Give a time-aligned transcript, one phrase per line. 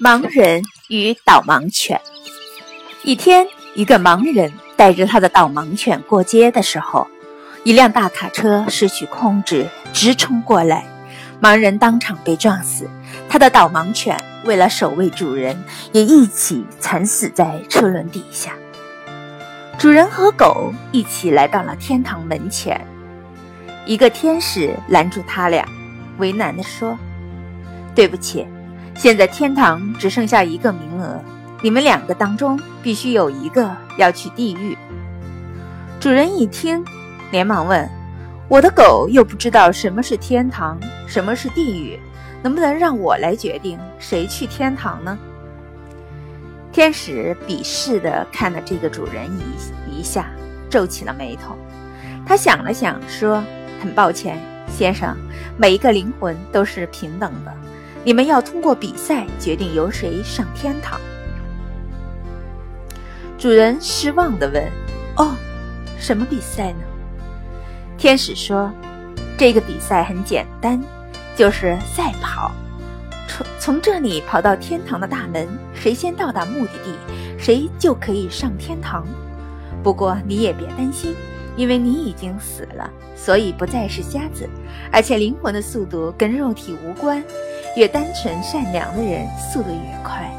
[0.00, 2.00] 盲人与导盲犬。
[3.02, 7.06] 一天，一个盲人带着他的导盲犬过街的时候，
[7.62, 10.86] 一辆大卡车失去控制，直冲过来，
[11.40, 12.88] 盲人当场被撞死。
[13.28, 15.62] 他的导盲犬为了守卫主人，
[15.92, 18.52] 也一起惨死在车轮底下。
[19.78, 22.80] 主人和狗一起来到了天堂门前，
[23.86, 25.66] 一个天使拦住他俩，
[26.18, 26.96] 为难地说
[27.94, 28.46] ：“对不起，
[28.96, 31.20] 现在天堂只剩下一个名额，
[31.60, 34.76] 你们两个当中必须有一个要去地狱。”
[36.00, 36.84] 主人一听，
[37.30, 37.88] 连忙问
[38.48, 41.98] ：“我的狗又不知道什么是天堂，什么是地狱，
[42.42, 45.18] 能不能让我来决定谁去天堂呢？”
[46.72, 49.30] 天使鄙视地看了这个主人
[49.88, 50.26] 一一下，
[50.68, 51.56] 皱起了眉头。
[52.26, 53.42] 他想了想，说
[53.80, 55.16] ：“很抱歉，先生，
[55.56, 57.54] 每一个灵魂都是平等的。
[58.04, 61.00] 你们要通过比赛决定由谁上天堂。”
[63.38, 64.62] 主人失望地问
[65.16, 65.34] ：“哦，
[65.98, 66.78] 什么比赛呢？”
[67.98, 68.70] 天使说
[69.38, 70.80] ：“这个比赛很简单，
[71.34, 72.52] 就是赛跑。”
[73.26, 76.94] 从从这里跑到天堂的大门，谁先到达目的地，
[77.38, 79.04] 谁就可以上天堂。
[79.82, 81.14] 不过你也别担心，
[81.56, 84.48] 因为你已经死了，所以不再是瞎子。
[84.92, 87.22] 而且灵魂的速度跟肉体无关，
[87.76, 90.30] 越单纯善良的人速度越快。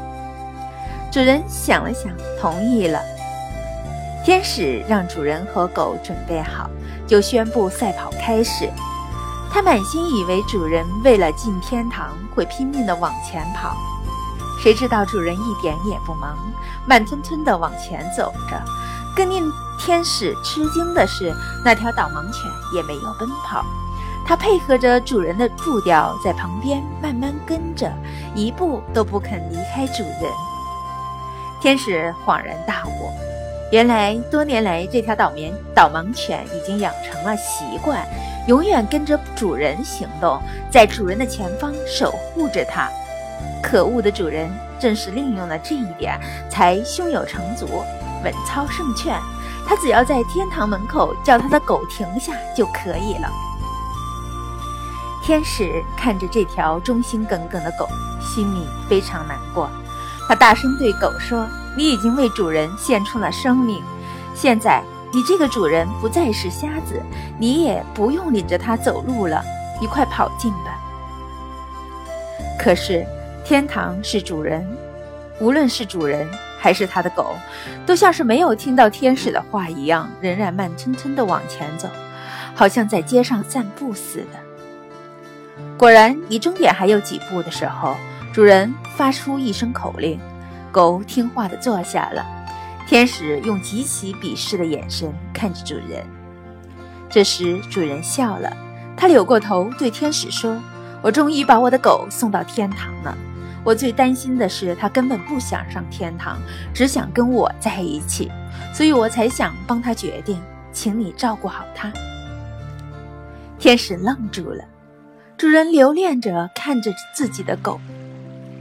[1.10, 3.00] 主人想了想，同意了。
[4.24, 6.68] 天使让主人和狗准备好，
[7.06, 8.68] 就宣布赛跑开始。
[9.50, 13.74] 他满心以为主人为了进天堂会拼命地往前跑，
[14.62, 16.36] 谁知道主人一点也不忙，
[16.86, 18.60] 慢吞吞地往前走着。
[19.14, 23.64] 更令天使吃惊的是，那条导盲犬也没有奔跑，
[24.26, 27.92] 它配合着主人的步调在旁边慢慢跟着，
[28.34, 30.32] 一步都不肯离开主人。
[31.60, 33.10] 天使恍然大悟，
[33.72, 38.06] 原来多年来这条导盲导盲犬已经养成了习惯。
[38.46, 42.88] 永远跟着主人行动，在主人的前方守护着它。
[43.60, 44.48] 可恶的主人
[44.78, 46.16] 正是利用了这一点，
[46.48, 47.66] 才胸有成竹，
[48.22, 49.20] 稳操胜券。
[49.66, 53.28] 他只要在天堂门口叫他的狗停下就可以了。
[55.22, 57.88] 天使看着这条忠心耿耿的狗，
[58.20, 59.68] 心里非常难过。
[60.28, 63.82] 他大声对狗说：“你已经为主人献出了生命，
[64.34, 64.82] 现在。”
[65.12, 67.00] 你这个主人不再是瞎子，
[67.38, 69.42] 你也不用领着他走路了，
[69.80, 70.78] 你快跑进吧。
[72.58, 73.06] 可是
[73.42, 74.66] 天堂是主人，
[75.40, 76.28] 无论是主人
[76.66, 77.36] 还是他的狗，
[77.86, 81.88] 都像是没有听到天使的话一样，仍然慢吞吞地往前走，
[82.56, 85.64] 好像在街上散步似的。
[85.78, 87.94] 果然，离终点还有几步的时候，
[88.32, 90.18] 主人发出一声口令，
[90.72, 92.26] 狗听话地坐下了。
[92.88, 96.04] 天使用极其鄙视的眼神看着主人。
[97.08, 98.52] 这时，主人笑了，
[98.96, 100.60] 他扭过头对天使说
[101.00, 103.16] ：“我终于把我的狗送到天堂了。
[103.66, 106.38] 我最担心的是，它根本不想上天堂，
[106.72, 108.30] 只想跟我在一起，
[108.72, 110.40] 所以我才想帮他决定，
[110.72, 111.92] 请你照顾好它。”
[113.58, 114.64] 天使愣住了，
[115.36, 117.80] 主人留恋着看着自己的狗，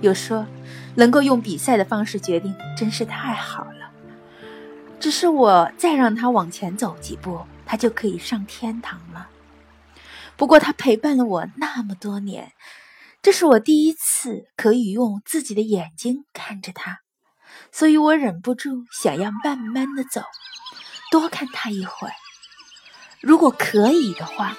[0.01, 0.47] 又说
[0.95, 3.91] ：“能够用比赛的方式决定，真是太好了。”
[4.99, 9.27] 只是我再让他往前走几步，他就可以上天堂了。
[10.35, 12.53] 不过他陪伴了我那么多年，
[13.25, 16.99] 这是我第一次可以用自己的眼睛看着他，
[17.71, 20.21] 所以我忍不住想要慢慢的走，
[21.09, 22.13] 多看他一会儿。
[23.21, 24.55] 如果可以的话，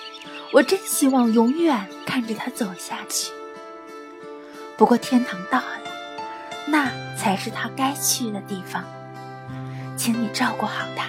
[0.53, 3.31] 我真希望永远看着他走下去。
[4.77, 5.81] 不过天堂到了，
[6.67, 8.83] 那才是他该去的地方。
[9.97, 11.09] 请你照顾好它。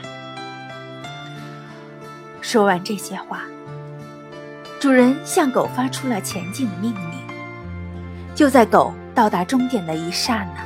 [2.39, 3.45] 说完这些话，
[4.79, 7.16] 主人向狗发出了前进的命令。
[8.37, 10.63] 就在狗到达终点的一刹那，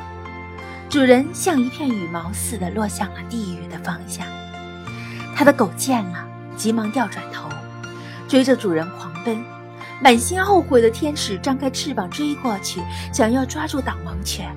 [0.90, 4.28] 主人像一片羽毛似的落向了地狱的方向。
[5.34, 7.48] 他的狗见了，急忙调转头，
[8.28, 9.42] 追着主人狂奔。
[10.02, 12.82] 满心懊悔的天使张开翅膀追过去，
[13.14, 14.54] 想要抓住导盲犬。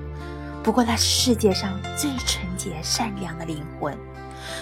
[0.61, 3.97] 不过，那是世界上最纯洁善良的灵魂，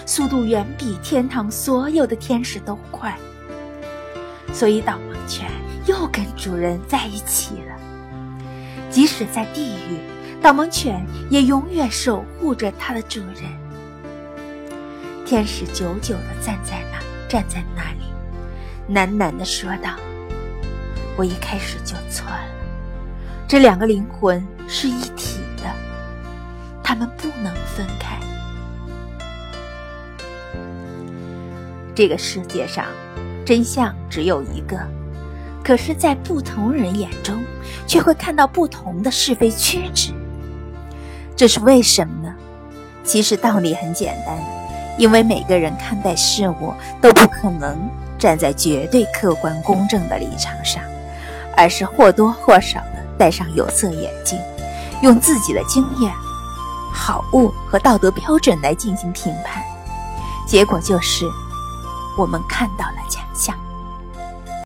[0.06, 3.18] 速度远比天堂所有的天使都快。
[4.52, 5.50] 所以，导盲犬
[5.86, 7.73] 又跟主人在一起了。
[8.94, 9.98] 即使在地狱，
[10.40, 13.42] 导盲犬也永远守护着它的主人。
[15.26, 19.96] 天使久久地站在那，站在那里，喃喃地说道
[21.18, 22.44] ：“我一开始就错了。”
[23.48, 25.64] 这两个灵魂是一体的，
[26.80, 28.16] 他们不能分开。
[31.96, 32.86] 这个世界上，
[33.44, 34.78] 真相只有一个，
[35.64, 37.42] 可是，在不同人眼中，
[37.86, 40.12] 却会看到不同的是非曲直。
[41.34, 42.34] 这是为什么呢？
[43.02, 44.36] 其实道理很简单，
[44.98, 47.78] 因为每个人看待事物都不可能
[48.18, 50.82] 站在绝对客观公正的立场上，
[51.56, 54.38] 而是或多或少的戴上有色眼镜，
[55.02, 56.12] 用自己的经验、
[56.92, 59.62] 好恶和道德标准来进行评判，
[60.46, 61.24] 结果就是。
[62.16, 62.94] 我们看到了。